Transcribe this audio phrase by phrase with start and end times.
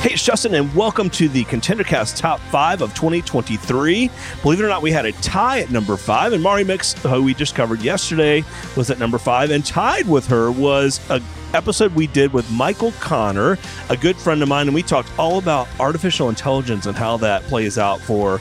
[0.00, 4.10] Hey, it's Justin, and welcome to the ContenderCast Top 5 of 2023.
[4.40, 7.22] Believe it or not, we had a tie at number 5, and Mari Mix, who
[7.22, 8.42] we just covered yesterday,
[8.78, 11.20] was at number 5, and tied with her was a
[11.52, 13.58] episode we did with Michael Connor,
[13.90, 17.42] a good friend of mine, and we talked all about artificial intelligence and how that
[17.42, 18.40] plays out for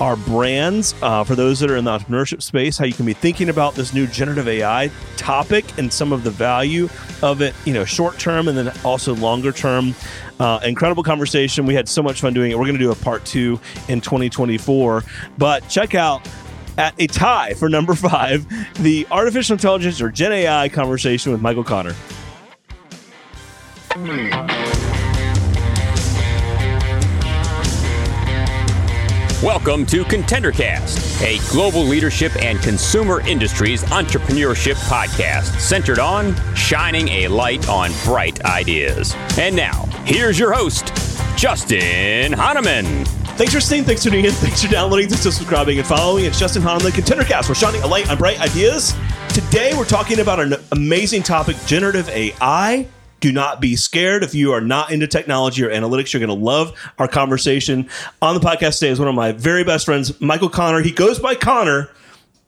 [0.00, 3.14] our brands uh, for those that are in the entrepreneurship space how you can be
[3.14, 6.86] thinking about this new generative ai topic and some of the value
[7.22, 9.94] of it you know short term and then also longer term.
[10.38, 11.64] Uh, incredible conversation.
[11.64, 12.58] We had so much fun doing it.
[12.58, 15.02] We're going to do a part two in 2024
[15.38, 16.28] but check out
[16.78, 18.46] at a tie for number five
[18.82, 21.94] the artificial intelligence or gen ai conversation with michael connor
[29.42, 37.28] Welcome to ContenderCast, a global leadership and consumer industries entrepreneurship podcast centered on shining a
[37.28, 39.14] light on bright ideas.
[39.36, 40.86] And now, here's your host,
[41.36, 43.04] Justin Hahnemann.
[43.36, 46.24] Thanks for staying, thanks for tuning in, thanks for downloading, thanks for subscribing and following.
[46.24, 47.50] It's Justin Hahnemann, ContenderCast.
[47.50, 48.94] We're shining a light on bright ideas.
[49.34, 52.88] Today, we're talking about an amazing topic, generative AI
[53.26, 54.22] do not be scared.
[54.22, 57.88] If you are not into technology or analytics, you're going to love our conversation.
[58.22, 60.80] On the podcast today is one of my very best friends, Michael Connor.
[60.80, 61.90] He goes by Connor.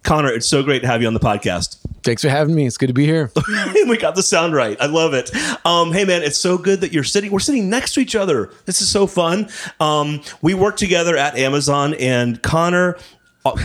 [0.05, 1.85] Connor, it's so great to have you on the podcast.
[2.05, 2.65] Thanks for having me.
[2.65, 3.33] It's good to be here.
[3.89, 4.77] we got the sound right.
[4.81, 5.35] I love it.
[5.67, 7.33] Um, hey, man, it's so good that you're sitting.
[7.33, 8.53] We're sitting next to each other.
[8.65, 9.49] This is so fun.
[9.81, 12.97] Um, we work together at Amazon, and Connor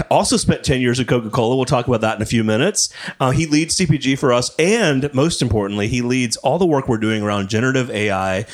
[0.10, 1.56] also spent 10 years at Coca Cola.
[1.56, 2.94] We'll talk about that in a few minutes.
[3.20, 4.56] Uh, he leads CPG for us.
[4.58, 8.46] And most importantly, he leads all the work we're doing around generative AI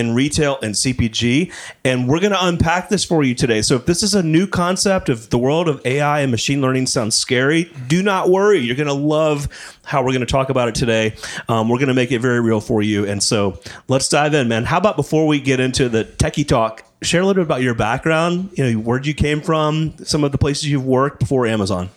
[0.00, 1.52] in retail and CPG.
[1.84, 3.62] And we're going to unpack this for you today.
[3.62, 6.86] So if this is a new concept, if the world of AI and machine learning
[6.86, 8.58] sounds scary, do not worry.
[8.58, 9.48] You're going to love
[9.84, 11.14] how we're going to talk about it today.
[11.48, 13.06] Um, we're going to make it very real for you.
[13.06, 14.64] And so let's dive in, man.
[14.64, 17.74] How about before we get into the techie talk, share a little bit about your
[17.74, 21.90] background, you know, where you came from, some of the places you've worked before Amazon.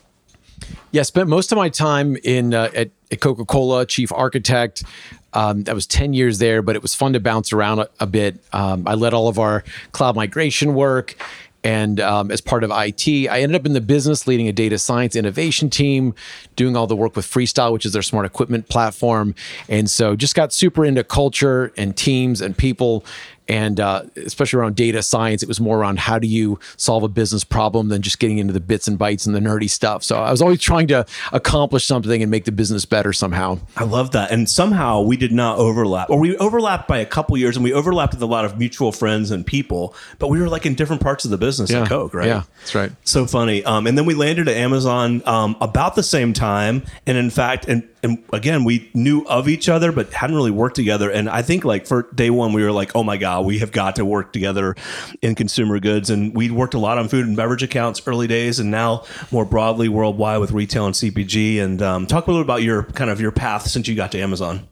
[0.91, 4.83] Yeah, spent most of my time in uh, at, at Coca Cola, chief architect.
[5.33, 8.07] Um, that was 10 years there, but it was fun to bounce around a, a
[8.07, 8.39] bit.
[8.53, 11.15] Um, I led all of our cloud migration work.
[11.63, 14.77] And um, as part of IT, I ended up in the business leading a data
[14.77, 16.13] science innovation team,
[16.57, 19.33] doing all the work with Freestyle, which is their smart equipment platform.
[19.69, 23.05] And so just got super into culture and teams and people
[23.47, 27.07] and uh, especially around data science it was more around how do you solve a
[27.07, 30.03] business problem than just getting into the bits and bytes and the nerdy stuff.
[30.03, 33.59] So i was always trying to accomplish something and make the business better somehow.
[33.75, 34.31] I love that.
[34.31, 37.73] And somehow we did not overlap or we overlapped by a couple years and we
[37.73, 41.01] overlapped with a lot of mutual friends and people but we were like in different
[41.01, 41.81] parts of the business yeah.
[41.81, 42.27] at coke right?
[42.27, 42.91] Yeah that's right.
[43.03, 43.63] So funny.
[43.63, 46.83] Um, and then we landed at amazon um, about the same time.
[47.05, 50.75] And in fact and and again, we knew of each other, but hadn't really worked
[50.75, 51.09] together.
[51.09, 53.71] And I think like for day one, we were like, oh my God, we have
[53.71, 54.75] got to work together
[55.21, 56.09] in consumer goods.
[56.09, 59.45] And we worked a lot on food and beverage accounts early days and now more
[59.45, 61.59] broadly worldwide with retail and CPG.
[61.61, 64.19] And um, talk a little about your kind of your path since you got to
[64.19, 64.67] Amazon.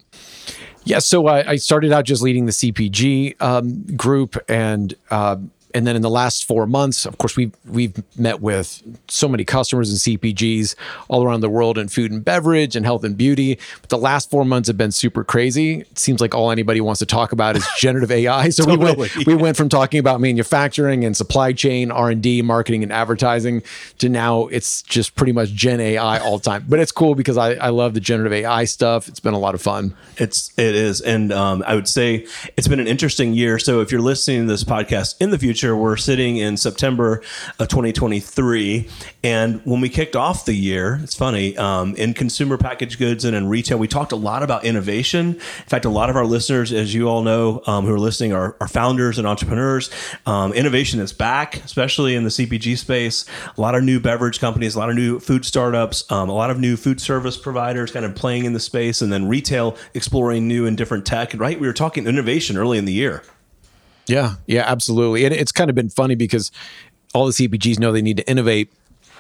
[0.83, 5.37] Yeah, so I, I started out just leading the CPG um, group and uh,
[5.73, 9.43] and then in the last four months, of course, we've we've met with so many
[9.43, 10.75] customers and CPGs
[11.07, 13.57] all around the world in food and beverage and health and beauty.
[13.81, 15.81] But the last four months have been super crazy.
[15.81, 18.49] It seems like all anybody wants to talk about is generative AI.
[18.49, 18.93] So totally.
[18.93, 22.83] we went we went from talking about manufacturing and supply chain, R and D, marketing
[22.83, 23.63] and advertising
[23.99, 26.65] to now it's just pretty much Gen AI all the time.
[26.67, 29.07] But it's cool because I, I love the generative AI stuff.
[29.07, 29.95] It's been a lot of fun.
[30.17, 32.27] It's it is, and um, I would say
[32.57, 33.59] it's been an interesting year.
[33.59, 37.21] So if you're listening to this podcast in the future We're sitting in September
[37.59, 38.89] of 2023.
[39.23, 43.35] And when we kicked off the year, it's funny, um, in consumer packaged goods and
[43.35, 45.35] in retail, we talked a lot about innovation.
[45.35, 48.33] In fact, a lot of our listeners, as you all know, um, who are listening,
[48.33, 49.91] are, are founders and entrepreneurs.
[50.25, 53.25] Um, innovation is back, especially in the CPG space.
[53.55, 56.49] A lot of new beverage companies, a lot of new food startups, um, a lot
[56.49, 60.47] of new food service providers kind of playing in the space, and then retail exploring
[60.47, 61.33] new and different tech.
[61.35, 61.59] Right?
[61.59, 63.21] We were talking innovation early in the year.
[64.07, 65.25] Yeah, yeah, absolutely.
[65.25, 66.51] And it's kind of been funny because
[67.13, 68.71] all the CPGs know they need to innovate.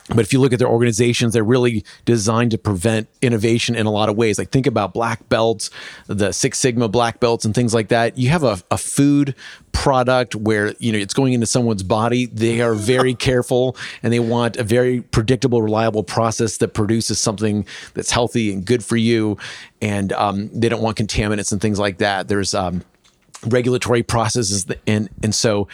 [0.09, 3.91] But if you look at their organizations, they're really designed to prevent innovation in a
[3.91, 4.37] lot of ways.
[4.37, 5.69] Like think about black belts,
[6.07, 8.17] the Six Sigma black belts, and things like that.
[8.17, 9.35] You have a, a food
[9.71, 12.25] product where you know it's going into someone's body.
[12.25, 17.65] They are very careful and they want a very predictable, reliable process that produces something
[17.93, 19.37] that's healthy and good for you.
[19.81, 22.27] And um, they don't want contaminants and things like that.
[22.27, 22.83] There's um,
[23.47, 25.67] regulatory processes and and so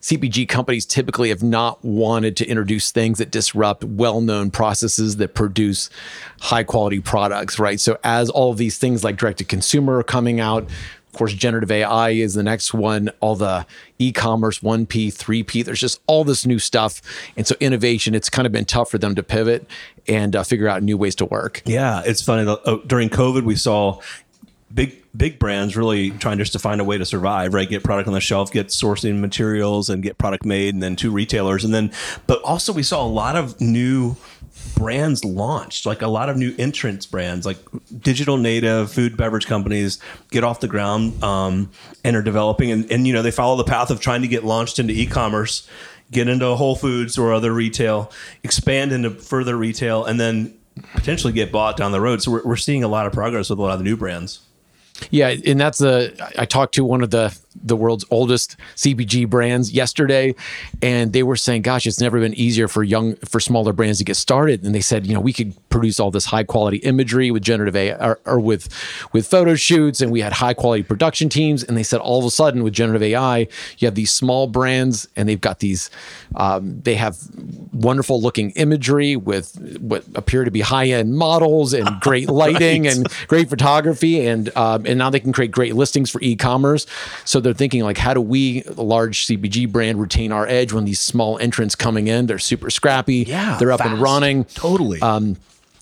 [0.00, 5.90] CPG companies typically have not wanted to introduce things that disrupt well-known processes that produce
[6.40, 7.78] high quality products, right?
[7.78, 10.64] So as all of these things like direct to consumer are coming out,
[11.12, 13.10] Of course, generative AI is the next one.
[13.20, 13.64] All the
[13.98, 15.62] e-commerce, 1P, 3P.
[15.64, 17.00] There's just all this new stuff,
[17.36, 18.14] and so innovation.
[18.14, 19.68] It's kind of been tough for them to pivot
[20.08, 21.62] and uh, figure out new ways to work.
[21.66, 22.48] Yeah, it's funny.
[22.48, 24.00] Uh, during COVID, we saw
[24.74, 27.68] big big brands really trying just to find a way to survive, right?
[27.68, 31.10] Get product on the shelf, get sourcing materials, and get product made, and then two
[31.10, 31.92] retailers, and then
[32.26, 34.16] but also we saw a lot of new
[34.74, 37.58] brands launched, like a lot of new entrance brands, like
[38.00, 39.98] digital native food beverage companies
[40.30, 41.70] get off the ground um,
[42.04, 44.44] and are developing, and, and you know they follow the path of trying to get
[44.44, 45.68] launched into e-commerce,
[46.10, 48.10] get into Whole Foods or other retail,
[48.42, 50.56] expand into further retail, and then
[50.94, 52.22] potentially get bought down the road.
[52.22, 54.40] So we're, we're seeing a lot of progress with a lot of the new brands.
[55.10, 56.12] Yeah, and that's a.
[56.38, 60.34] I talked to one of the the world's oldest CPG brands yesterday,
[60.80, 64.04] and they were saying, "Gosh, it's never been easier for young for smaller brands to
[64.04, 67.30] get started." And they said, "You know, we could produce all this high quality imagery
[67.30, 68.68] with generative AI or, or with
[69.12, 72.24] with photo shoots, and we had high quality production teams." And they said, all of
[72.24, 75.90] a sudden, with generative AI, you have these small brands, and they've got these.
[76.34, 77.16] Um, they have
[77.72, 82.94] wonderful looking imagery with what appear to be high end models and great lighting right.
[82.94, 86.86] and great photography, and um, and now they can create great listings for e commerce.
[87.24, 90.84] So they're thinking like, how do we, a large CPG brand, retain our edge when
[90.84, 92.26] these small entrants coming in?
[92.26, 93.24] They're super scrappy.
[93.26, 93.92] Yeah, they're up fast.
[93.92, 94.44] and running.
[94.44, 95.00] Totally.
[95.00, 95.36] Um,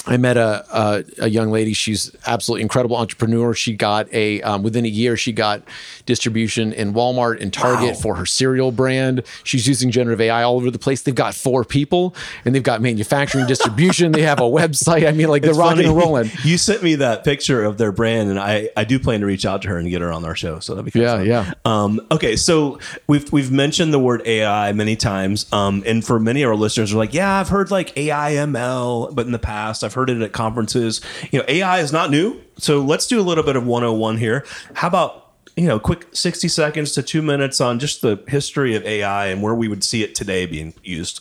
[0.06, 1.72] I met a, a, a young lady.
[1.72, 3.54] She's absolutely incredible entrepreneur.
[3.54, 5.62] She got a um, within a year she got
[6.06, 8.00] distribution in Walmart and Target wow.
[8.00, 9.22] for her cereal brand.
[9.44, 11.02] She's using generative AI all over the place.
[11.02, 12.14] They've got four people
[12.44, 14.12] and they've got manufacturing distribution.
[14.12, 15.06] they have a website.
[15.06, 16.30] I mean, like they're rocking and rolling.
[16.42, 19.44] You sent me that picture of their brand, and I I do plan to reach
[19.44, 20.58] out to her and get her on our show.
[20.58, 21.26] So that'd be yeah, fun.
[21.26, 21.52] yeah.
[21.64, 26.42] Um, okay, so we've we've mentioned the word AI many times, um, and for many
[26.42, 29.84] of our listeners, are like, yeah, I've heard like AI ML, but in the past
[29.84, 31.00] I've heard it at conferences.
[31.30, 32.40] You know, AI is not new.
[32.58, 34.44] So let's do a little bit of 101 here.
[34.74, 35.20] How about
[35.56, 39.42] you know, quick 60 seconds to two minutes on just the history of AI and
[39.42, 41.20] where we would see it today being used.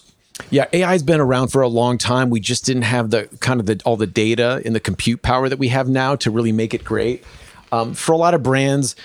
[0.50, 2.30] Yeah, AI has been around for a long time.
[2.30, 5.50] We just didn't have the kind of the, all the data and the compute power
[5.50, 7.24] that we have now to really make it great.
[7.72, 8.95] Um, for a lot of brands,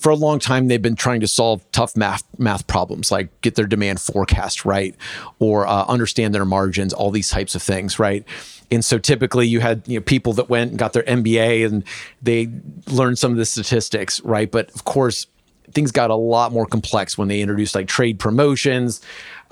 [0.00, 3.54] for a long time they've been trying to solve tough math math problems like get
[3.54, 4.96] their demand forecast right
[5.38, 8.24] or uh, understand their margins all these types of things right?
[8.72, 11.84] And so typically you had you know people that went and got their MBA and
[12.22, 12.50] they
[12.88, 14.50] learned some of the statistics right?
[14.50, 15.26] But of course
[15.72, 19.00] things got a lot more complex when they introduced like trade promotions.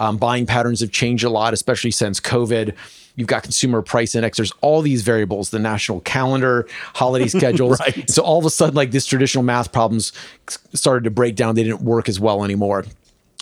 [0.00, 2.74] Um, buying patterns have changed a lot especially since covid
[3.18, 4.36] You've got consumer price index.
[4.36, 7.80] There's all these variables, the national calendar, holiday schedules.
[7.80, 8.08] right.
[8.08, 10.12] So all of a sudden, like these traditional math problems
[10.72, 11.56] started to break down.
[11.56, 12.84] They didn't work as well anymore.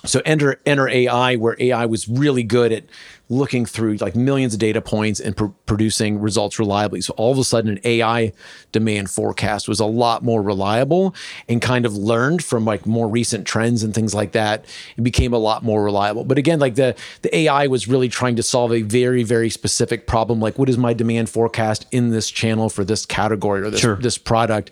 [0.07, 2.85] So enter enter AI, where AI was really good at
[3.29, 7.01] looking through like millions of data points and pr- producing results reliably.
[7.01, 8.33] So all of a sudden, an AI
[8.71, 11.15] demand forecast was a lot more reliable
[11.49, 14.65] and kind of learned from like more recent trends and things like that.
[14.97, 16.25] It became a lot more reliable.
[16.25, 20.07] But again, like the the AI was really trying to solve a very very specific
[20.07, 20.41] problem.
[20.41, 23.97] Like, what is my demand forecast in this channel for this category or this sure.
[23.97, 24.71] this product?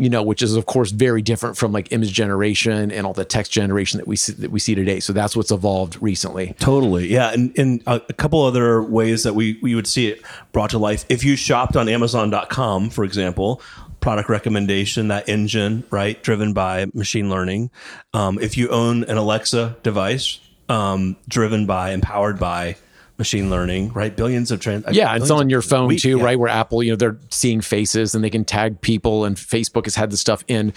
[0.00, 3.24] You know, which is of course very different from like image generation and all the
[3.24, 4.98] text generation that we see, that we see today.
[4.98, 6.54] So that's what's evolved recently.
[6.58, 10.22] Totally, yeah, and, and a, a couple other ways that we we would see it
[10.52, 11.04] brought to life.
[11.10, 13.60] If you shopped on Amazon.com, for example,
[14.00, 17.70] product recommendation, that engine, right, driven by machine learning.
[18.14, 22.76] Um, if you own an Alexa device, um, driven by, empowered by
[23.20, 24.16] machine learning, right?
[24.16, 24.84] Billions of trans.
[24.84, 26.24] Uh, yeah, it's on your phone week, too, yeah.
[26.24, 26.38] right?
[26.38, 29.94] Where Apple, you know, they're seeing faces and they can tag people, and Facebook has
[29.94, 30.72] had the stuff in,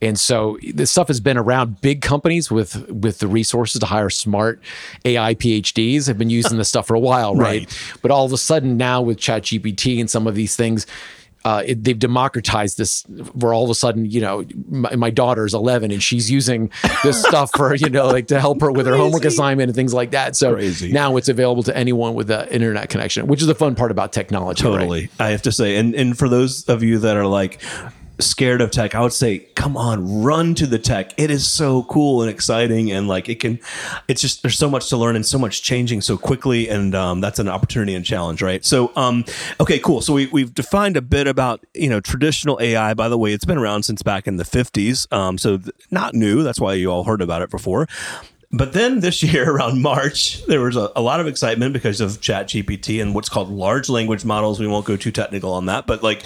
[0.00, 1.80] and so this stuff has been around.
[1.80, 4.60] Big companies with with the resources to hire smart
[5.04, 7.62] AI PhDs have been using this stuff for a while, right?
[7.62, 7.98] right?
[8.02, 10.86] But all of a sudden now with ChatGPT and some of these things,
[11.46, 15.54] uh, it, they've democratized this where all of a sudden, you know, my, my daughter's
[15.54, 16.72] 11 and she's using
[17.04, 19.94] this stuff for, you know, like to help her with her homework assignment and things
[19.94, 20.34] like that.
[20.34, 20.90] So Crazy.
[20.90, 24.12] now it's available to anyone with an internet connection, which is the fun part about
[24.12, 24.60] technology.
[24.60, 25.02] Totally.
[25.02, 25.10] Right?
[25.20, 27.62] I have to say, and, and for those of you that are like,
[28.18, 31.12] scared of tech, I would say, come on, run to the tech.
[31.18, 33.58] It is so cool and exciting, and like it can,
[34.08, 37.20] it's just there's so much to learn and so much changing so quickly, and um,
[37.20, 38.64] that's an opportunity and challenge, right?
[38.64, 39.24] So, um,
[39.60, 40.00] okay, cool.
[40.00, 42.94] So we we've defined a bit about you know traditional AI.
[42.94, 46.14] By the way, it's been around since back in the 50s, um, so th- not
[46.14, 46.42] new.
[46.42, 47.86] That's why you all heard about it before.
[48.52, 52.20] But then this year, around March, there was a, a, lot of excitement because of
[52.20, 54.60] Chat GPT and what's called large language models.
[54.60, 56.22] We won't go too technical on that, but like,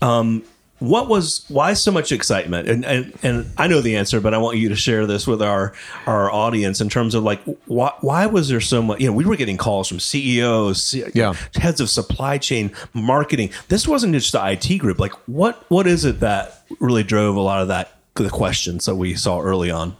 [0.00, 0.44] um,
[0.78, 4.38] what was why so much excitement and, and and i know the answer but i
[4.38, 5.72] want you to share this with our
[6.06, 9.24] our audience in terms of like why, why was there so much you know we
[9.24, 11.34] were getting calls from ceos yeah.
[11.56, 16.04] heads of supply chain marketing this wasn't just the it group like what what is
[16.04, 19.96] it that really drove a lot of that the questions that we saw early on.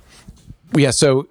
[0.75, 0.90] Yeah.
[0.90, 1.28] So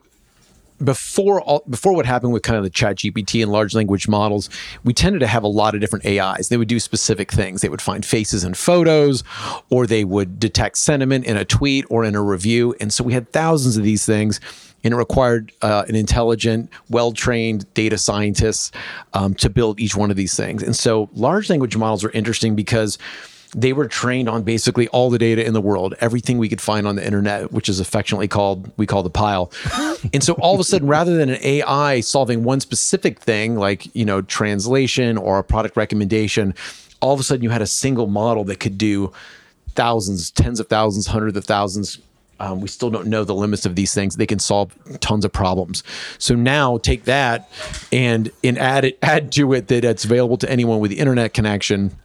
[0.83, 4.49] before all, before what happened with kind of the chat gpt and large language models
[4.83, 7.61] we tended to have a lot of different ais they would do specific things.
[7.61, 9.23] They would find faces in photos
[9.69, 12.75] or they would detect sentiment in a tweet or in a review.
[12.79, 14.39] And so we had thousands of these things
[14.83, 18.71] and it required uh, an intelligent well-trained data scientists
[19.13, 20.63] um, to build each one of these things.
[20.63, 22.97] And so large language models are interesting because
[23.55, 26.87] they were trained on basically all the data in the world, everything we could find
[26.87, 29.51] on the internet, which is affectionately called we call the pile.
[30.13, 33.93] and so all of a sudden, rather than an AI solving one specific thing like
[33.95, 36.53] you know translation or a product recommendation,
[37.01, 39.11] all of a sudden you had a single model that could do
[39.75, 41.99] thousands, tens of thousands, hundreds of thousands.
[42.39, 44.15] Um, we still don't know the limits of these things.
[44.15, 45.83] They can solve tons of problems.
[46.19, 47.49] So now take that
[47.91, 51.33] and and add it add to it that it's available to anyone with the internet
[51.33, 51.95] connection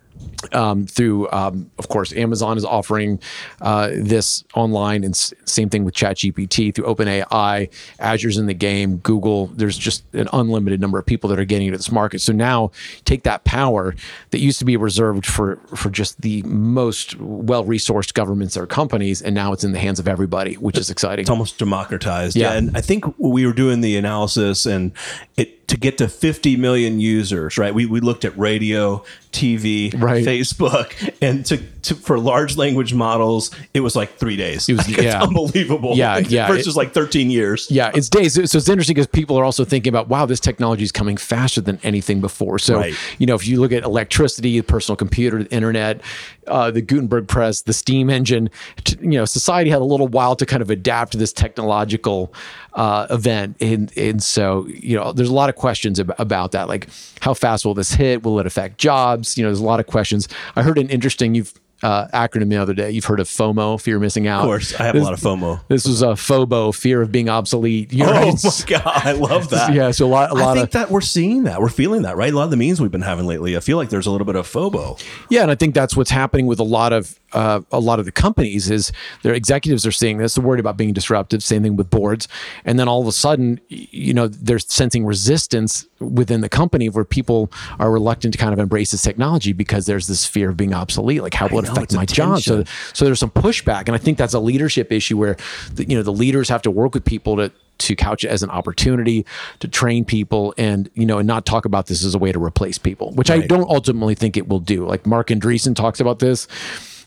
[0.52, 3.20] um, through, um, of course, Amazon is offering
[3.60, 7.70] uh, this online, and s- same thing with ChatGPT through OpenAI.
[8.00, 8.98] Azure's in the game.
[8.98, 9.46] Google.
[9.48, 12.20] There's just an unlimited number of people that are getting into this market.
[12.20, 12.70] So now,
[13.04, 13.94] take that power
[14.30, 19.22] that used to be reserved for for just the most well resourced governments or companies,
[19.22, 21.22] and now it's in the hands of everybody, which is exciting.
[21.22, 22.36] It's almost democratized.
[22.36, 22.52] Yeah.
[22.52, 24.92] And I think we were doing the analysis and
[25.36, 27.74] it to get to 50 million users, right?
[27.74, 30.24] We, we looked at radio, TV, Right.
[30.24, 30.92] Facebook,
[31.22, 34.68] and to, to for large language models, it was like three days.
[34.68, 35.22] It was- Like, yeah.
[35.22, 35.94] unbelievable.
[35.96, 36.46] Yeah, yeah.
[36.48, 37.68] Versus like 13 years.
[37.70, 38.34] Yeah, it's days.
[38.34, 41.60] So it's interesting because people are also thinking about, wow, this technology is coming faster
[41.60, 42.58] than anything before.
[42.58, 42.94] So, Right.
[43.18, 46.00] you know, if you look at electricity, the personal computer, the internet,
[46.46, 48.50] uh, the Gutenberg press, the steam engine,
[48.84, 52.32] t- you know, society had a little while to kind of adapt to this technological
[52.74, 53.56] uh, event.
[53.60, 56.68] And, and so, you know, there's a lot of questions ab- about that.
[56.68, 56.88] Like,
[57.20, 58.22] how fast will this hit?
[58.24, 59.36] Will it affect jobs?
[59.38, 60.28] You know, there's a lot of questions.
[60.56, 62.90] I heard an interesting, you've, uh, acronym the other day.
[62.90, 64.40] You've heard of FOMO, fear of missing out.
[64.42, 65.60] Of course, I have a lot of FOMO.
[65.68, 67.92] This was a FOBO, fear of being obsolete.
[67.92, 69.72] You know, Oh my god, I love that.
[69.74, 71.60] Yeah, so a lot- a lot I think of- that we're seeing that.
[71.60, 72.32] We're feeling that, right?
[72.32, 73.56] A lot of the memes we've been having lately.
[73.56, 75.02] I feel like there's a little bit of FOBO.
[75.30, 78.04] Yeah, and I think that's what's happening with a lot of uh, a lot of
[78.04, 80.34] the companies is their executives are seeing this.
[80.34, 81.42] They're worried about being disruptive.
[81.42, 82.28] Same thing with boards,
[82.64, 87.04] and then all of a sudden, you know, they're sensing resistance within the company where
[87.04, 90.74] people are reluctant to kind of embrace this technology because there's this fear of being
[90.74, 91.22] obsolete.
[91.22, 92.40] Like, how will it affect my job?
[92.40, 95.36] So, so there's some pushback, and I think that's a leadership issue where
[95.72, 98.42] the, you know the leaders have to work with people to to couch it as
[98.42, 99.26] an opportunity
[99.58, 102.42] to train people and you know and not talk about this as a way to
[102.42, 106.18] replace people which i don't ultimately think it will do like marc andreessen talks about
[106.18, 106.46] this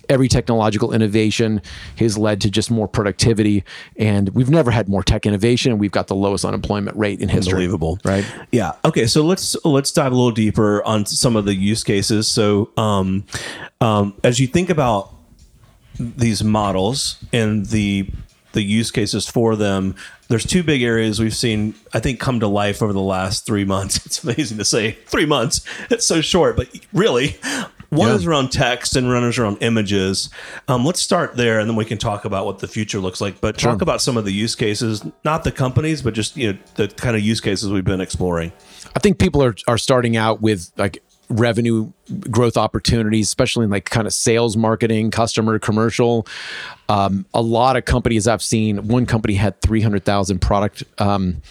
[0.09, 1.61] every technological innovation
[1.97, 3.63] has led to just more productivity
[3.97, 7.29] and we've never had more tech innovation and we've got the lowest unemployment rate in
[7.29, 7.99] history Unbelievable.
[8.03, 8.73] right Yeah.
[8.83, 9.05] Okay.
[9.07, 12.27] So let's let's dive a little deeper on some of the use cases.
[12.27, 13.25] So, um,
[13.81, 15.11] um, as you think about
[15.99, 18.09] these models and the
[18.53, 19.95] the use cases for them,
[20.29, 21.75] there's two big areas we've seen.
[21.93, 23.99] I think come to life over the last three months.
[24.05, 25.65] It's amazing to say three months.
[25.89, 27.37] It's so short, but really.
[27.95, 28.15] One Yeah.
[28.15, 30.29] is around text and one is around images.
[30.67, 33.41] Um, let's start there, and then we can talk about what the future looks like.
[33.41, 36.59] But talk about some of the use cases, not the companies, but just you know
[36.75, 38.51] the kind of use cases we've been exploring.
[38.95, 41.91] I think people are are starting out with like revenue
[42.29, 46.27] growth opportunities, especially in like kind of sales, marketing, customer, commercial.
[46.87, 48.87] Um, a lot of companies I've seen.
[48.87, 50.83] One company had three hundred thousand product.
[50.99, 51.41] Um,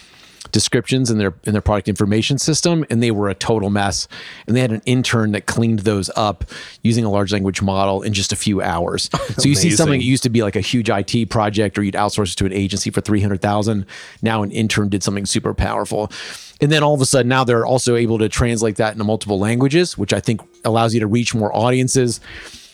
[0.55, 4.07] descriptions in their in their product information system and they were a total mess.
[4.47, 6.45] And they had an intern that cleaned those up
[6.83, 9.11] using a large language model in just a few hours.
[9.35, 11.95] So you see something that used to be like a huge IT project or you'd
[11.95, 13.85] outsource it to an agency for 300,000
[14.23, 16.13] now an intern did something super powerful.
[16.61, 19.41] And then all of a sudden now they're also able to translate that into multiple
[19.41, 22.21] languages which I think allows you to reach more audiences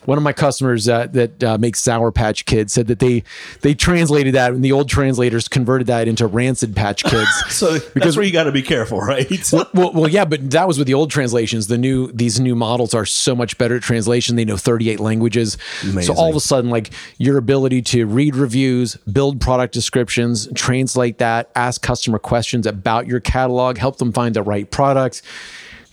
[0.05, 3.23] one of my customers uh, that uh, makes Sour Patch Kids said that they
[3.61, 7.29] they translated that and the old translators converted that into Rancid Patch Kids.
[7.51, 9.29] So that's where you got to be careful, right?
[9.53, 11.67] well, well, yeah, but that was with the old translations.
[11.67, 14.37] The new these new models are so much better at translation.
[14.37, 15.59] They know 38 languages.
[16.03, 21.19] So all of a sudden, like your ability to read reviews, build product descriptions, translate
[21.19, 25.23] that, ask customer questions about your catalog, help them find the right product.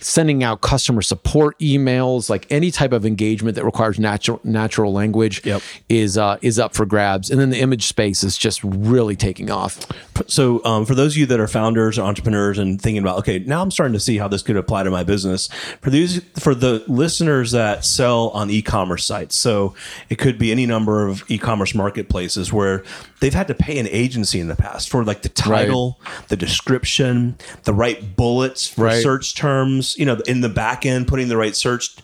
[0.00, 5.44] Sending out customer support emails, like any type of engagement that requires natural natural language,
[5.44, 5.62] Yep.
[5.88, 7.30] is uh, is up for grabs.
[7.30, 9.84] And then the image space is just really taking off.
[10.26, 13.38] So, um, for those of you that are founders or entrepreneurs and thinking about, okay,
[13.40, 15.48] now I'm starting to see how this could apply to my business.
[15.80, 19.74] For these, for the listeners that sell on e-commerce sites, so
[20.08, 22.84] it could be any number of e-commerce marketplaces where
[23.20, 27.36] they've had to pay an agency in the past for like the title, the description,
[27.64, 29.02] the right bullets for Right.
[29.02, 29.96] search terms.
[29.98, 31.96] You know, in the back end, putting the right search.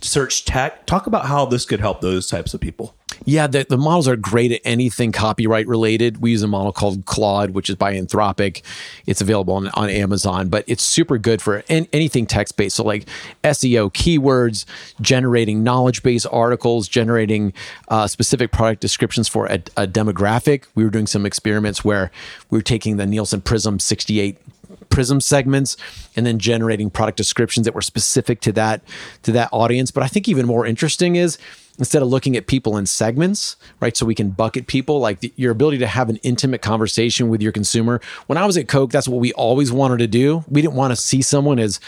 [0.00, 0.86] Search tech.
[0.86, 2.94] Talk about how this could help those types of people.
[3.24, 6.22] Yeah, the, the models are great at anything copyright related.
[6.22, 8.62] We use a model called Claude, which is by Anthropic.
[9.06, 12.76] It's available on, on Amazon, but it's super good for an, anything text based.
[12.76, 13.08] So, like
[13.42, 14.64] SEO keywords,
[15.00, 17.52] generating knowledge based articles, generating
[17.88, 20.64] uh, specific product descriptions for a, a demographic.
[20.74, 22.10] We were doing some experiments where
[22.50, 24.38] we were taking the Nielsen PRIZM 68
[24.90, 25.76] PRIZM segments
[26.16, 28.82] and then generating product descriptions that were specific to that
[29.22, 31.38] to that audience but i think even more interesting is
[31.78, 33.96] instead of looking at people in segments, right?
[33.96, 37.40] So we can bucket people, like the, your ability to have an intimate conversation with
[37.40, 38.00] your consumer.
[38.26, 40.44] When I was at Coke, that's what we always wanted to do.
[40.48, 41.78] We didn't want to see someone as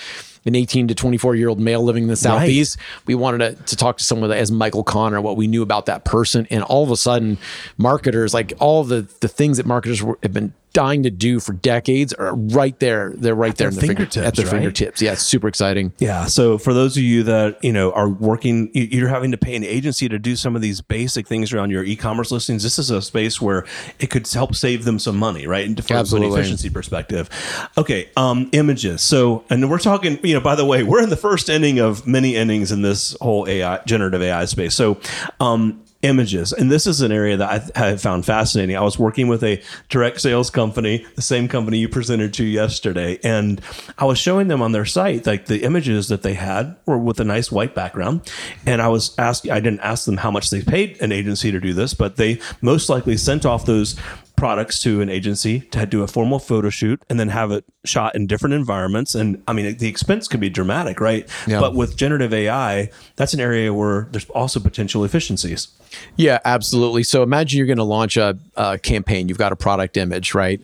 [0.47, 2.79] an 18 to 24 year old male living in the southeast.
[2.79, 3.07] Right.
[3.09, 6.05] We wanted to, to talk to someone as Michael Connor, what we knew about that
[6.05, 7.37] person, and all of a sudden,
[7.77, 11.53] marketers like all the the things that marketers were, have been dying to do for
[11.53, 13.13] decades are right there.
[13.17, 14.53] They're right at there in the fingertips, finger, at their right?
[14.53, 15.03] fingertips.
[15.03, 15.93] Yeah, it's super exciting.
[15.99, 16.27] Yeah.
[16.27, 19.65] So for those of you that you know are working, you're having to pay an
[19.65, 22.63] agency to do some of these basic things around your e-commerce listings.
[22.63, 23.67] This is a space where
[23.99, 25.67] it could help save them some money, right?
[25.67, 27.29] And from an efficiency perspective.
[27.77, 28.09] Okay.
[28.17, 29.03] Um, images.
[29.03, 30.19] So, and we're talking.
[30.23, 33.17] You know, by the way, we're in the first inning of many innings in this
[33.21, 34.75] whole AI generative AI space.
[34.75, 35.01] So,
[35.41, 36.53] um, images.
[36.53, 38.77] And this is an area that I have found fascinating.
[38.77, 43.19] I was working with a direct sales company, the same company you presented to yesterday,
[43.23, 43.61] and
[43.99, 47.21] I was showing them on their site like the images that they had were with
[47.21, 48.31] a nice white background.
[48.65, 51.61] And I was asking, I didn't ask them how much they paid an agency to
[51.61, 53.97] do this, but they most likely sent off those
[54.41, 58.15] products to an agency to do a formal photo shoot and then have it shot
[58.15, 59.15] in different environments.
[59.15, 61.29] And I mean, the expense could be dramatic, right?
[61.47, 61.61] Yeah.
[61.61, 65.69] But with generative AI, that's an area where there's also potential efficiencies.
[66.17, 67.03] Yeah, absolutely.
[67.03, 69.29] So imagine you're going to launch a, a, campaign.
[69.29, 70.63] You've got a product image, right?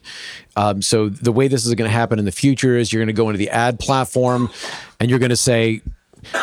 [0.57, 3.09] Um, so the way this is going to happen in the future is you're going
[3.09, 4.49] to go into the ad platform
[4.99, 5.83] and you're going to say,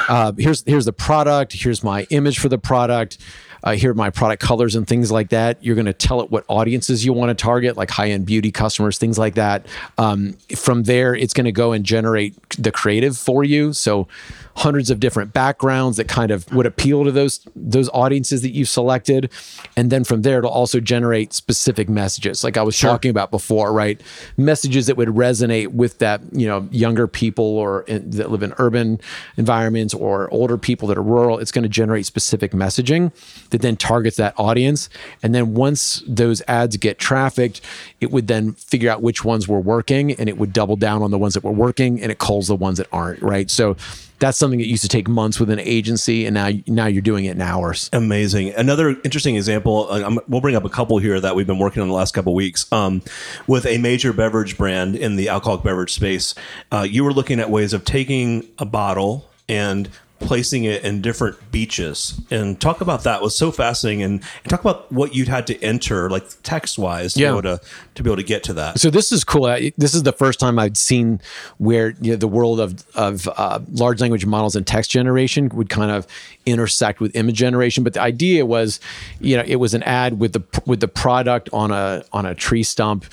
[0.08, 1.54] uh, "Here's here's the product.
[1.54, 3.18] Here's my image for the product."
[3.64, 5.64] Uh, here are my product colors and things like that.
[5.64, 8.52] You're going to tell it what audiences you want to target, like high end beauty
[8.52, 9.66] customers, things like that.
[9.98, 13.74] Um, from there, it's going to go and generate the creative for you.
[13.74, 14.08] So
[14.56, 18.70] hundreds of different backgrounds that kind of would appeal to those those audiences that you've
[18.70, 19.32] selected
[19.76, 22.92] and then from there it'll also generate specific messages like i was sure.
[22.92, 24.02] talking about before right
[24.38, 28.54] messages that would resonate with that you know younger people or in, that live in
[28.60, 29.00] urban
[29.38, 33.12] environments or older people that are rural it's going to generate specific messaging
[33.54, 34.90] that then targets that audience
[35.22, 37.62] and then once those ads get trafficked
[38.02, 41.12] it would then figure out which ones were working and it would double down on
[41.12, 43.78] the ones that were working and it calls the ones that aren't right so
[44.24, 47.26] that's something that used to take months with an agency, and now now you're doing
[47.26, 47.90] it in hours.
[47.92, 48.54] Amazing.
[48.54, 49.88] Another interesting example.
[49.90, 52.34] Uh, we'll bring up a couple here that we've been working on the last couple
[52.34, 53.02] weeks um,
[53.48, 56.36] with a major beverage brand in the alcoholic beverage space.
[56.72, 59.90] Uh, you were looking at ways of taking a bottle and
[60.24, 62.20] placing it in different beaches.
[62.32, 64.04] And talk about that it was so fascinating.
[64.04, 67.28] And, and, talk about what you'd had to enter like text wise to yeah.
[67.28, 67.62] be able to
[67.96, 68.80] to be able to get to that.
[68.80, 69.44] So this is cool.
[69.78, 71.22] This is the first time i'd seen
[71.58, 75.70] where you know, the world of of uh, large language models and text generation would
[75.70, 76.08] kind of
[76.46, 77.84] intersect with image generation.
[77.84, 78.80] But the idea was
[79.20, 82.36] you know it was an ad with the with the product on a on a
[82.36, 83.06] tree stump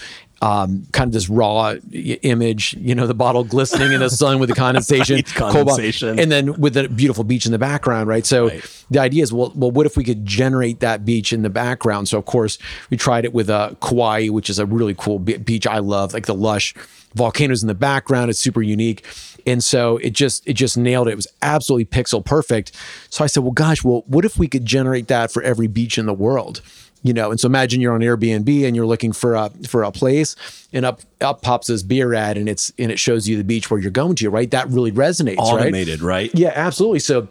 [0.43, 4.49] um, kind of this raw image, you know, the bottle glistening in the sun with
[4.49, 6.19] the condensation, right, condensation.
[6.19, 8.25] and then with the beautiful beach in the background, right?
[8.25, 8.85] So right.
[8.91, 12.09] the idea is, well, well, what if we could generate that beach in the background?
[12.09, 12.57] So of course,
[12.89, 16.27] we tried it with uh, Kauai, which is a really cool beach I love, like
[16.27, 16.75] the lush
[17.15, 18.31] volcanoes in the background.
[18.31, 19.05] It's super unique.
[19.47, 21.13] And so it just it just nailed it.
[21.13, 22.73] It was absolutely pixel perfect.
[23.11, 25.99] So I said, well, gosh, well, what if we could generate that for every beach
[25.99, 26.61] in the world?
[27.03, 29.93] You know and so imagine you're on airbnb and you're looking for a for a
[29.93, 30.37] place
[30.73, 33.71] and up up pops this beer ad and it's and it shows you the beach
[33.71, 34.51] where you're going to right?
[34.51, 36.31] That really resonates automated right, right?
[36.35, 37.01] yeah absolutely.
[37.01, 37.29] So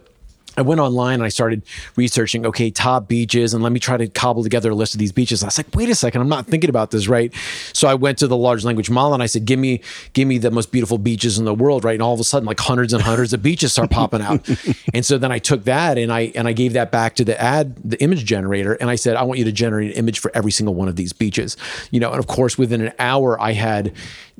[0.56, 1.62] I went online and I started
[1.96, 5.12] researching, okay, top beaches, and let me try to cobble together a list of these
[5.12, 5.42] beaches.
[5.42, 7.32] I was like, wait a second, I'm not thinking about this, right?
[7.72, 9.80] So I went to the large language model and I said, give me,
[10.12, 11.94] give me the most beautiful beaches in the world, right?
[11.94, 14.48] And all of a sudden, like hundreds and hundreds of beaches start popping out.
[14.94, 17.40] and so then I took that and I and I gave that back to the
[17.40, 20.30] ad, the image generator, and I said, I want you to generate an image for
[20.34, 21.56] every single one of these beaches.
[21.90, 23.92] You know, and of course, within an hour, I had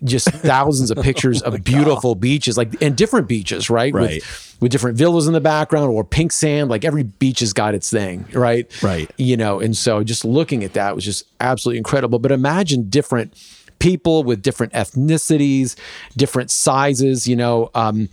[0.04, 2.20] just thousands of pictures oh of beautiful God.
[2.20, 3.92] beaches, like and different beaches, right?
[3.92, 4.22] Right.
[4.22, 6.70] With, with different villas in the background or pink sand.
[6.70, 8.70] Like every beach has got its thing, right?
[8.82, 9.10] Right.
[9.16, 12.18] You know, and so just looking at that was just absolutely incredible.
[12.18, 13.34] But imagine different
[13.78, 15.74] people with different ethnicities,
[16.16, 18.08] different sizes, you know, um,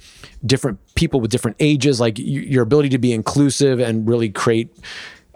[0.46, 4.76] different people with different ages, like your ability to be inclusive and really create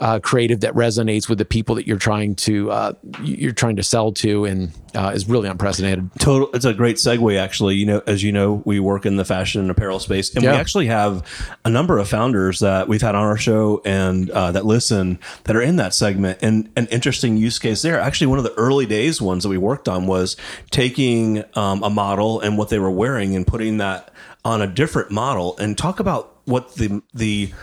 [0.02, 3.84] uh, creative that resonates with the people that you're trying to uh, you're trying to
[3.84, 6.10] sell to, and uh, is really unprecedented.
[6.20, 6.50] Total.
[6.54, 7.76] It's a great segue, actually.
[7.76, 10.54] You know, as you know, we work in the fashion and apparel space, and Yeah.
[10.54, 11.24] we actually have
[11.64, 15.56] a number of founders that we've had on our show and uh, that listen that
[15.56, 16.40] are in that segment.
[16.42, 18.00] And an interesting use case there.
[18.00, 20.36] Actually, one of the early days ones that we worked on was
[20.72, 24.12] taking um, a model and what they were wearing and putting that
[24.44, 25.56] on a different model.
[25.60, 27.54] And talk about what the the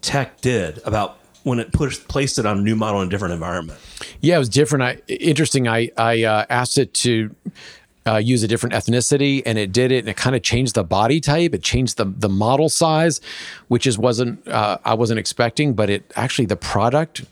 [0.00, 3.34] tech did about when it pushed, placed it on a new model in a different
[3.34, 3.78] environment.
[4.20, 4.82] Yeah, it was different.
[4.82, 5.68] I interesting.
[5.68, 7.34] I I uh, asked it to
[8.06, 10.84] uh, use a different ethnicity, and it did it, and it kind of changed the
[10.84, 11.54] body type.
[11.54, 13.20] It changed the the model size,
[13.68, 17.24] which is wasn't uh, I wasn't expecting, but it actually the product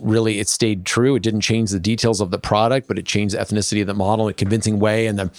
[0.00, 1.16] really it stayed true.
[1.16, 3.94] It didn't change the details of the product, but it changed the ethnicity of the
[3.94, 5.30] model in a convincing way, and then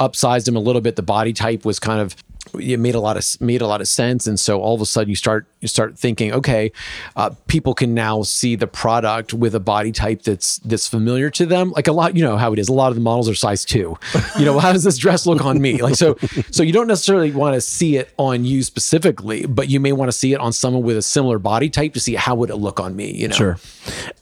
[0.00, 0.96] upsized him a little bit.
[0.96, 2.16] The body type was kind of
[2.58, 4.86] it made a lot of made a lot of sense, and so all of a
[4.86, 6.70] sudden you start you start thinking, okay,
[7.16, 11.46] uh, people can now see the product with a body type that's that's familiar to
[11.46, 11.70] them.
[11.72, 12.68] Like a lot, you know how it is.
[12.68, 13.98] A lot of the models are size two.
[14.38, 15.80] You know, how does this dress look on me?
[15.80, 16.16] Like so,
[16.50, 20.08] so you don't necessarily want to see it on you specifically, but you may want
[20.10, 22.56] to see it on someone with a similar body type to see how would it
[22.56, 23.12] look on me.
[23.12, 23.58] You know, Sure.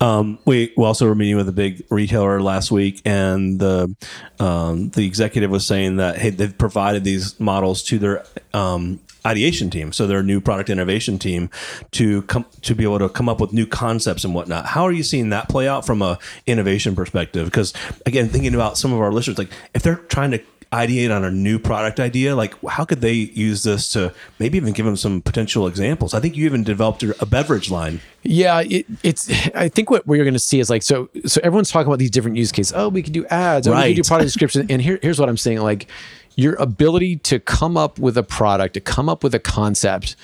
[0.00, 3.94] Um, we, we also were meeting with a big retailer last week, and the
[4.38, 9.70] um, the executive was saying that hey, they've provided these models to their um, ideation
[9.70, 11.50] team, so their new product innovation team,
[11.92, 14.66] to come to be able to come up with new concepts and whatnot.
[14.66, 17.44] How are you seeing that play out from a innovation perspective?
[17.46, 17.72] Because
[18.06, 21.30] again, thinking about some of our listeners, like if they're trying to ideate on a
[21.30, 25.20] new product idea like how could they use this to maybe even give them some
[25.20, 29.28] potential examples i think you even developed a beverage line Yeah, it, it's.
[29.54, 31.10] I think what we're going to see is like so.
[31.26, 32.72] So everyone's talking about these different use cases.
[32.74, 33.66] Oh, we can do ads.
[33.66, 33.96] Oh, we Right.
[33.96, 34.64] could do product description.
[34.70, 35.88] And here, here's what I'm saying: like
[36.36, 40.16] your ability to come up with a product, to come up with a concept,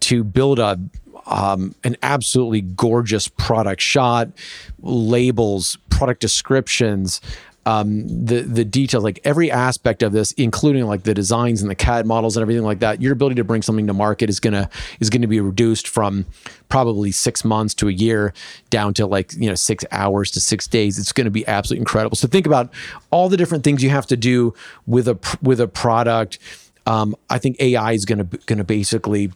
[0.00, 0.78] to build a
[1.26, 4.28] um, an absolutely gorgeous product shot,
[4.80, 7.20] labels, product descriptions.
[7.64, 11.76] Um, the the details, like every aspect of this, including like the designs and the
[11.76, 14.68] CAD models and everything like that, your ability to bring something to market is gonna
[14.98, 16.26] is gonna be reduced from
[16.68, 18.32] probably six months to a year
[18.70, 20.98] down to like you know six hours to six days.
[20.98, 22.16] It's to be absolutely incredible.
[22.16, 22.72] So think about
[23.10, 24.54] all the different things you have to do
[24.86, 26.38] with a with a product.
[26.86, 29.30] Um, I think AI is going to basically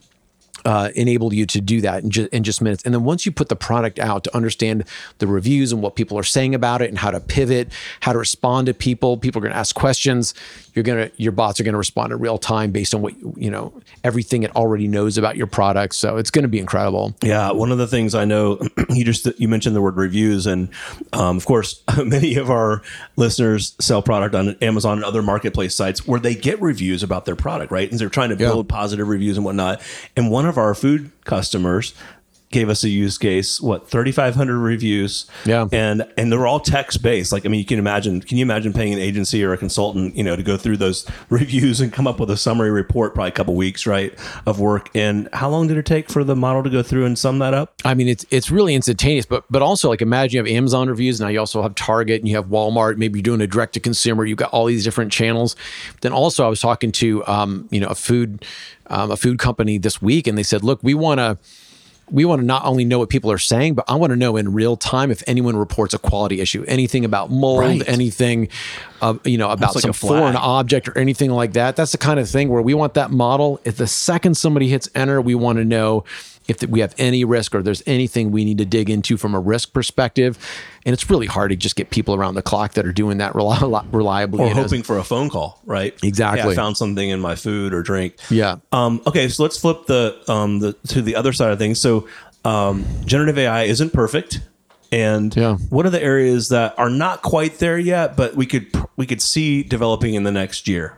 [0.67, 2.83] uh, enable you to do that in just, in just minutes.
[2.85, 4.85] And then once you put the product out to understand
[5.19, 8.19] the reviews and what people are saying about it and how to pivot, how to
[8.19, 10.35] respond to people, people are going to ask questions.
[10.75, 13.15] You're going to, your bots are going to respond in real time based on what,
[13.37, 13.73] you know,
[14.05, 15.95] everything it already knows about your product.
[15.95, 17.15] So it's going to be incredible.
[17.23, 20.69] Yeah, one of the things I know you just you mentioned the word reviews, and
[21.13, 22.83] um, of course, many of our
[23.17, 27.37] listeners sell product on Amazon and other marketplace sites where they get reviews about their
[27.37, 27.91] product, right?
[27.91, 28.49] And they're trying to Yeah.
[28.51, 29.81] build positive reviews and whatnot.
[30.17, 31.95] And one of our food customers
[32.57, 35.69] gave us a use case what 3500 reviews Yeah.
[35.73, 38.73] and and they're all text based like i mean you can imagine can you imagine
[38.73, 42.07] paying an agency or a consultant you know to go through those reviews and come
[42.07, 44.14] up with a summary report probably a couple weeks right
[44.47, 47.19] of work and how long did it take for the model to go through and
[47.19, 50.45] sum that up I mean, it's it's really instantaneous, but but also like imagine you
[50.45, 52.97] have Amazon reviews, now you also have Target and you have Walmart.
[52.97, 54.25] Maybe you're doing a direct to consumer.
[54.25, 55.55] You've got all these different channels.
[56.01, 58.45] Then also, I was talking to um, you know a food
[58.88, 61.38] um, a food company this week, and they said, look, we want to
[62.11, 64.37] we want to not only know what people are saying, but I want to know
[64.37, 67.83] in real time if anyone reports a quality issue, anything about mold, Right.
[67.88, 68.49] anything,
[69.03, 71.75] uh, you know, about like some foreign object or anything like that.
[71.75, 73.61] That's the kind of thing where we want that model.
[73.64, 76.05] If the second somebody hits enter, we want to know
[76.49, 79.41] if we have any risk or there's anything we need to dig into from a
[79.41, 80.39] risk perspective.
[80.85, 83.33] And it's really hard to just get people around the clock that are doing that
[83.33, 84.45] reli- reliably.
[84.45, 85.95] or hoping for a phone call, right?
[86.05, 86.43] Exactly.
[86.43, 88.15] Hey, I found something in my food or drink.
[88.31, 88.57] Yeah.
[88.73, 91.81] Um, okay, so let's flip the um, the to the other side of things.
[91.81, 92.07] So,
[92.45, 94.41] um, generative AI isn't perfect,
[94.93, 95.57] and Yeah.
[95.71, 99.21] what are the areas that are not quite there yet, but we could we could
[99.21, 100.97] see developing in the next year?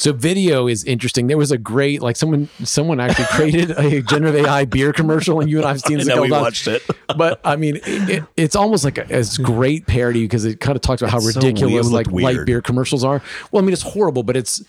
[0.00, 1.26] So video is interesting.
[1.26, 5.50] There was a great like someone someone actually created a generative AI beer commercial, and
[5.50, 6.06] you and I've seen this.
[6.06, 6.82] a know, we watched it.
[7.18, 10.74] but I mean, it, it, it's almost like a, it's great parody because it kind
[10.74, 13.20] of talks about how It's so ridiculous weird, like looked light beer commercials are.
[13.52, 14.64] Well, I mean, it's horrible, but it's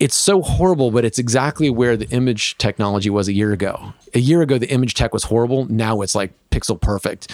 [0.00, 3.94] it's so horrible, but it's exactly where the image technology was a year ago.
[4.14, 5.64] A year ago, the image tech was horrible.
[5.66, 7.30] Now it's like pixel perfect.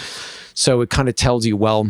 [0.53, 1.89] So it kind of tells you, well,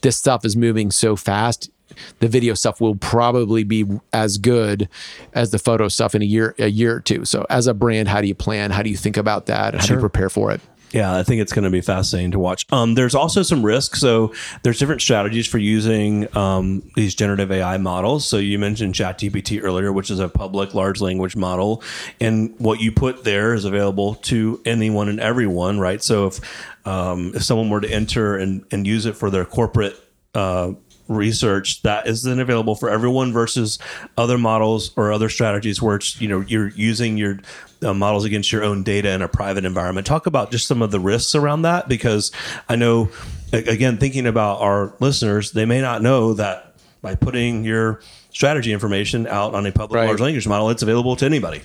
[0.00, 1.70] this stuff is moving so fast.
[2.18, 4.88] The video stuff will probably be as good
[5.32, 7.24] as the photo stuff in a year, a year or two.
[7.24, 8.70] So, as a brand, how do you plan?
[8.70, 9.74] How do you think about that?
[9.74, 10.60] How do you prepare for it?
[10.92, 12.64] Yeah, I think it's going to be fascinating to watch.
[12.70, 13.96] Um, there's also some risk.
[13.96, 18.26] So there's different strategies for using um, these generative AI models.
[18.26, 21.82] So you mentioned ChatGPT earlier, which is a public large language model,
[22.20, 26.02] and what you put there is available to anyone and everyone, right?
[26.02, 26.40] So if
[26.86, 29.96] um, if someone were to enter and, and use it for their corporate
[30.34, 30.72] uh,
[31.08, 33.78] research that is then available for everyone versus
[34.16, 37.38] other models or other strategies where it's you know you're using your
[37.82, 40.06] uh, models against your own data in a private environment.
[40.06, 42.32] Talk about just some of the risks around that because
[42.68, 43.08] i know
[43.52, 46.65] again thinking about our listeners they may not know that
[47.06, 50.06] by putting your strategy information out on a public Right.
[50.06, 51.60] large language model it's available to anybody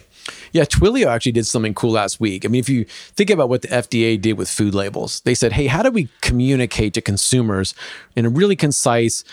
[0.52, 2.46] Yeah, Twilio actually did something cool last week.
[2.46, 2.86] I mean, if you
[3.18, 6.10] think about what the FDA did with food labels, they said, hey, how do we
[6.22, 7.74] communicate to consumers
[8.16, 9.24] in a really concise,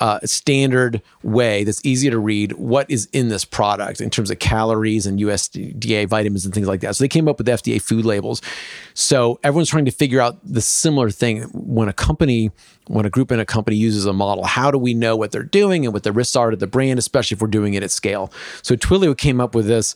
[0.00, 4.38] uh, standard way that's easy to read what is in this product in terms of
[4.38, 6.96] calories and USDA vitamins and things like that.
[6.96, 8.40] So they came up with FDA food labels.
[8.94, 12.50] So everyone's trying to figure out the similar thing when a company,
[12.86, 15.42] when a group in a company uses a model, how do we know what they're
[15.42, 17.90] doing and what the risks are to the brand, especially if we're doing it at
[17.90, 18.32] scale?
[18.62, 19.94] So Twilio came up with this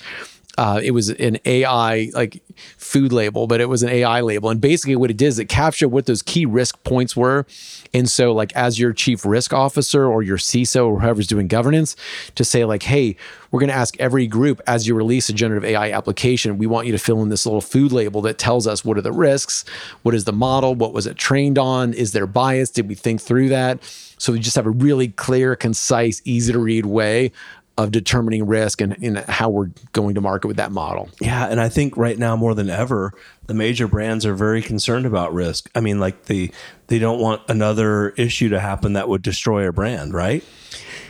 [0.57, 2.43] uh, it was an AI like
[2.77, 4.51] food label, but it was an AI label.
[4.51, 7.47] And basically, what it did is it captured what those key risk points were.
[7.93, 11.97] And so, like, as your chief risk officer or your CISO or whoever's doing governance,
[12.37, 13.17] to say, like, hey,
[13.51, 16.87] we're going to ask every group as you release a generative AI application, we want
[16.87, 19.65] you to fill in this little food label that tells us what are the risks,
[20.03, 23.21] what is the model, what was it trained on, is there bias, did we think
[23.21, 23.79] through that?
[24.19, 27.31] So we just have a really clear, concise, easy to read way
[27.77, 31.09] of determining risk and, and how we're going to market with that model.
[31.21, 33.13] Yeah, and I think right now more than ever,
[33.47, 35.69] the major brands are very concerned about risk.
[35.75, 36.53] I mean, like they
[36.87, 40.45] they don't want another issue to happen that would destroy a brand, right?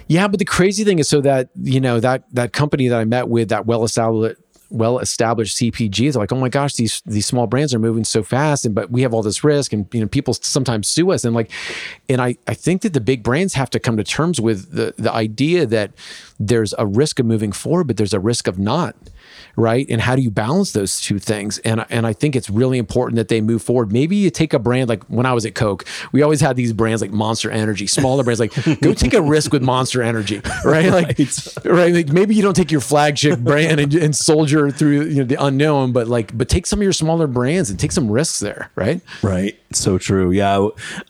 [0.07, 3.05] Yeah, but the crazy thing is so that, you know, that that company that I
[3.05, 4.41] met with, that well established
[4.75, 8.23] well established CPGs are like, oh my gosh, these these small brands are moving so
[8.23, 11.25] fast, and but we have all this risk, and you know, people sometimes sue us,
[11.25, 11.51] and like,
[12.09, 14.95] and I I think that the big brands have to come to terms with the
[14.99, 15.93] the idea that
[16.39, 18.97] there's a risk of moving forward, but there's a risk of not,
[19.57, 19.87] right?
[19.89, 21.59] And how do you balance those two things?
[21.59, 23.93] And and I think it's really important that they move forward.
[23.93, 26.73] Maybe you take a brand like when I was at Coke, we always had these
[26.73, 30.91] brands like Monster Energy, smaller brands like go take a risk with Monster Energy, right?
[30.91, 31.19] Like
[31.65, 35.25] right, like maybe you don't take your flagship brand and, and soldier through you know
[35.25, 38.41] the unknown, but like but take some of your smaller brands and take some risks
[38.41, 39.01] there, right?
[39.23, 39.59] Right.
[39.73, 40.31] So true.
[40.31, 40.53] Yeah.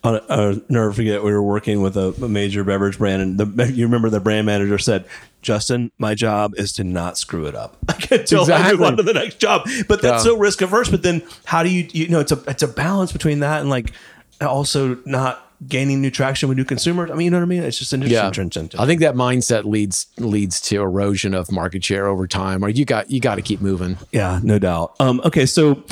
[0.03, 3.73] I'll, I'll never forget we were working with a, a major beverage brand, and the,
[3.73, 5.05] you remember the brand manager said,
[5.43, 7.77] "Justin, my job is to not screw it up
[8.11, 8.87] until I move Exactly.
[8.87, 10.33] on to the next job." But that's Yeah.
[10.33, 10.91] so risk averse.
[10.91, 13.69] But then, how do you you know it's a it's a balance between that and
[13.71, 13.93] like
[14.41, 17.11] also not gaining new traction with new consumers.
[17.11, 17.63] I mean, you know what I mean?
[17.63, 18.81] It's just an interesting transition.
[18.81, 22.65] I think that mindset leads leads to erosion of market share over time.
[22.65, 23.99] Or you got you got to keep moving.
[24.13, 24.95] Yeah, no doubt.
[25.01, 25.85] Um, okay, so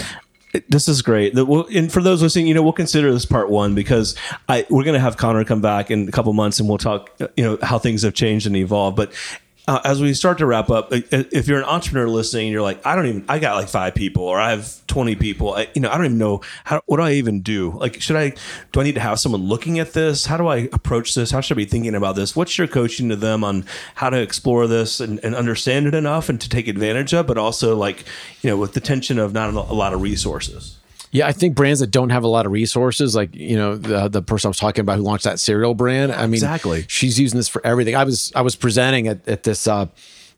[0.68, 1.34] this is great.
[1.34, 4.14] And for those listening, you know, we'll consider this part one because
[4.48, 7.10] I we're going to have Connor come back in a couple months and we'll talk,
[7.36, 8.96] you know, how things have changed and evolved.
[8.96, 9.12] But
[9.68, 12.96] uh, as we start to wrap up, if you're an entrepreneur listening, you're like, I
[12.96, 15.54] don't even, I got like five people or I have 20 people.
[15.54, 17.70] I, you know, I don't even know how, what do I even do?
[17.70, 18.34] Like, should I,
[18.72, 20.26] do I need to have someone looking at this?
[20.26, 21.30] How do I approach this?
[21.30, 22.34] How should I be thinking about this?
[22.34, 26.28] What's your coaching to them on how to explore this and, and understand it enough
[26.28, 28.04] and to take advantage of, but also like,
[28.40, 30.76] you know, with the tension of not a lot of resources?
[31.12, 34.08] Yeah, I think brands that don't have a lot of resources, like you know the
[34.08, 36.10] the person I was talking about who launched that cereal brand.
[36.10, 36.86] I mean, Exactly.
[36.88, 37.94] She's using this for everything.
[37.94, 39.86] I was I was presenting at, at this uh,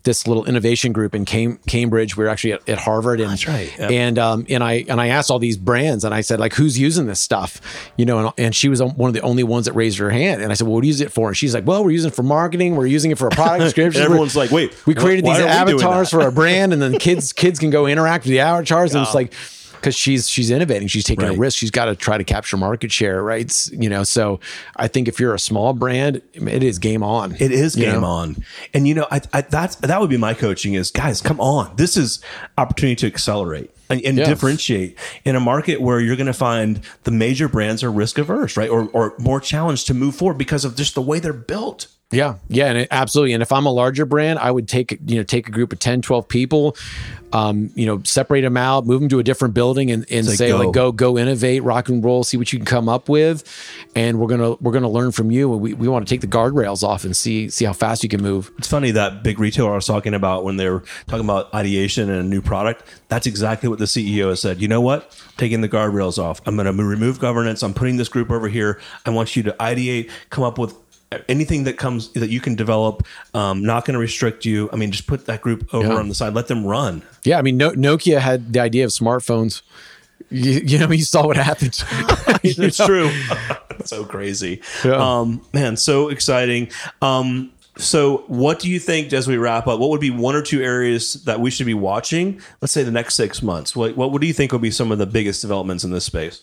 [0.03, 2.17] this little innovation group in Cam- Cambridge.
[2.17, 3.91] We were actually at, at Harvard, and That's right, yep.
[3.91, 6.79] and um, and I and I asked all these brands, and I said like, who's
[6.79, 7.61] using this stuff,
[7.97, 8.19] you know?
[8.19, 10.55] And, and she was one of the only ones that raised her hand, and I
[10.57, 11.29] said, well, what do you use it for?
[11.29, 12.77] And she's like, well, we're using it for marketing.
[12.77, 14.03] We're using it for a product description.
[14.03, 16.99] Everyone's like, wait, we created these are we doing avatars for our brand, and then
[16.99, 19.33] kids kids can go interact with the avatars, and it's like
[19.85, 21.37] because she's she's innovating, she's taking Right.
[21.37, 23.43] a risk, she's got to try to capture market share, right?
[23.43, 24.41] It's, you know, so
[24.77, 27.35] I think if you're a small brand, it is game on.
[27.39, 28.07] It is game know?
[28.07, 28.37] on,
[28.73, 31.77] and you know, I, I that's that would be my coaching is guys, come on,
[31.77, 32.21] this is
[32.57, 34.25] opportunity to accelerate and, and Yeah.
[34.25, 38.57] differentiate in a market where you're going to find the major brands are risk averse,
[38.57, 41.89] right, or or more challenged to move forward because of just the way they're built.
[42.15, 43.33] Yeah, yeah, and it, absolutely.
[43.35, 45.79] And if I'm a larger brand, I would take you know take a group of
[45.79, 46.77] 10, 12 people,
[47.33, 50.37] um, you know, separate them out, move them to a different building, and, and Say
[50.37, 50.59] say go.
[50.59, 53.45] like go go innovate, rock and roll, see what you can come up with,
[53.97, 55.53] and we're gonna we're gonna learn from you.
[55.53, 58.09] And we, we want to take the guardrails off and see see how fast you
[58.09, 58.53] can move.
[58.59, 62.09] It's funny that big retailer I was talking about when they were talking about ideation
[62.09, 62.85] and a new product.
[63.09, 64.61] That's exactly what the CEO has said.
[64.61, 65.21] You know what?
[65.37, 66.41] Taking the guardrails off.
[66.47, 67.63] I'm going to remove governance.
[67.63, 68.81] I'm putting this group over here.
[69.07, 70.75] I want you to ideate, come up with
[71.29, 73.05] anything that comes that you can develop.
[73.35, 74.69] Um, not going to restrict you.
[74.73, 75.95] I mean, just put that group over Yeah.
[75.99, 76.35] on the side.
[76.35, 77.03] Let them run.
[77.25, 79.63] Yeah, I mean, no, Nokia had the idea of smartphones
[80.31, 81.83] you, you know, you saw what happened.
[82.43, 83.11] it's true.
[83.85, 84.61] so crazy.
[84.85, 84.93] Yeah.
[85.21, 86.71] Um, man, so exciting.
[87.03, 89.81] Um, so, what do you think as we wrap up?
[89.81, 92.41] What would be one or two areas that we should be watching?
[92.61, 93.75] Let's say the next six months.
[93.75, 96.05] What, what, what do you think will be some of the biggest developments in this
[96.05, 96.43] space?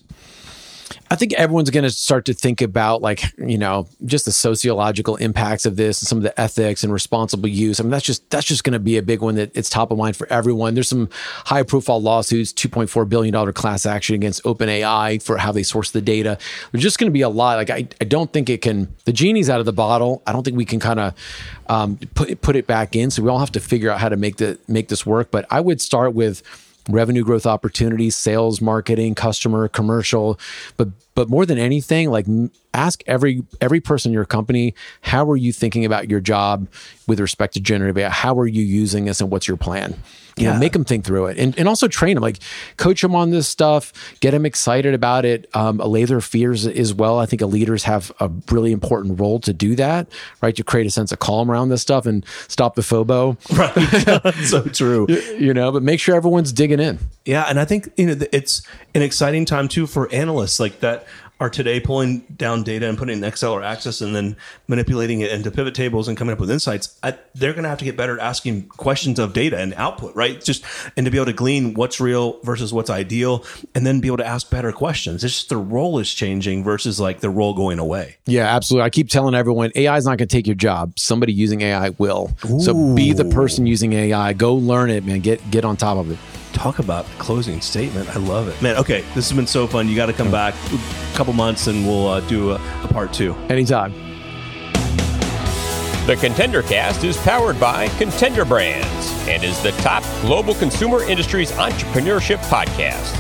[1.12, 5.18] I think everyone's going to start to think about like you know just the sociological
[5.18, 7.82] impacts of this and some of the ethics and responsible use.
[7.82, 9.92] I mean that's just that's just going to be a big one that it's top
[9.92, 10.74] of mind for everyone.
[10.74, 11.10] There's some
[11.46, 16.00] high profile lawsuits, 2.4 billion dollar class action against OpenAI for how they source the
[16.00, 16.38] data.
[16.72, 17.58] There's just going to be a lot.
[17.58, 18.96] Like I, I don't think it can.
[19.04, 20.24] The genie's out of the bottle.
[20.26, 21.14] I don't think we can kind of
[21.68, 23.12] um, put put it back in.
[23.12, 25.30] So we all have to figure out how to make the make this work.
[25.30, 26.42] But I would start with
[26.90, 30.40] revenue growth opportunities, sales, marketing, customer, commercial,
[30.78, 32.26] but but more than anything, like
[32.74, 36.68] ask every every person in your company, how are you thinking about your job
[37.08, 38.10] with respect to generative AI?
[38.10, 39.96] How are you using this and what's your plan?
[40.38, 40.54] You Yeah.
[40.54, 42.38] know, make them think through it and, and also train them, like
[42.78, 46.94] coach them on this stuff, get them excited about it, um, allay their fears as
[46.94, 47.20] well.
[47.20, 50.08] I think leaders have a really important role to do that,
[50.42, 50.56] right?
[50.56, 54.34] To create a sense of calm around this stuff and stop the FOBO, Right.
[54.46, 55.08] so true.
[55.38, 57.00] you know, but make sure everyone's digging in.
[57.26, 58.62] Yeah, and I think you know it's
[58.96, 61.06] an exciting time too for analysts like that
[61.42, 65.22] are today pulling down data and putting it in Excel or Access and then manipulating
[65.22, 67.00] it into pivot tables and coming up with insights.
[67.02, 70.16] I, they're going to have to get better at asking questions of data and output,
[70.16, 70.40] right?
[70.40, 70.64] Just
[70.96, 74.18] and to be able to glean what's real versus what's ideal, and then be able
[74.18, 75.24] to ask better questions.
[75.24, 78.18] It's just the role is changing versus like the role going away.
[78.28, 78.86] Yeah, absolutely.
[78.86, 81.00] I keep telling everyone AI is not going to take your job.
[81.00, 82.38] Somebody using AI will.
[82.60, 84.34] So be the person using AI.
[84.34, 85.22] Go learn it, man.
[85.22, 86.20] Get get on top of it.
[86.62, 88.08] Talk about the closing statement.
[88.16, 88.78] I love it, man.
[88.78, 89.88] Okay, this has been so fun.
[89.88, 93.12] You got to come back a couple months and we'll uh, do a, a part
[93.12, 93.34] two.
[93.50, 93.92] Anytime.
[96.06, 101.52] The Contender Cast is powered by Contender Brands and is the top global consumer industries
[101.54, 103.18] entrepreneurship podcast.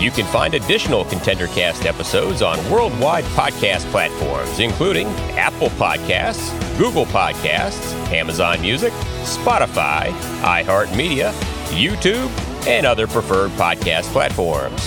[0.00, 7.04] You can find additional Contender Cast episodes on worldwide podcast platforms, including Apple Podcasts, Google
[7.04, 11.32] Podcasts, Amazon Music, Spotify, iHeartMedia,
[11.66, 14.80] YouTube, and other preferred podcast platforms.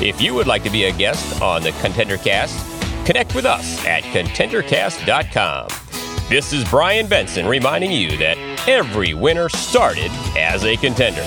[0.00, 2.56] If you would like to be a guest on the Contender Cast,
[3.06, 5.68] connect with us at contendercast.com.
[6.28, 8.36] This is Brian Benson reminding you that
[8.68, 11.22] every winner started as a contender.